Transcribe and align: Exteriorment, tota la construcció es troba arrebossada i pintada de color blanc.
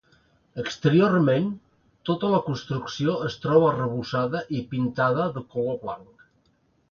Exteriorment, 0.61 1.43
tota 2.11 2.31
la 2.35 2.39
construcció 2.47 3.13
es 3.29 3.37
troba 3.45 3.69
arrebossada 3.73 4.41
i 4.61 4.65
pintada 4.75 5.27
de 5.39 5.47
color 5.55 5.81
blanc. 5.85 6.25